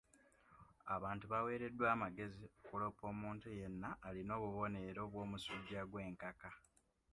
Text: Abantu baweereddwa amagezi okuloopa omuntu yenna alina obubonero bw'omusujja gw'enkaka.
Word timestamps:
Abantu 0.95 1.25
baweereddwa 1.31 1.85
amagezi 1.95 2.43
okuloopa 2.59 3.03
omuntu 3.13 3.47
yenna 3.59 3.89
alina 4.07 4.31
obubonero 4.39 5.01
bw'omusujja 5.11 5.81
gw'enkaka. 5.91 6.49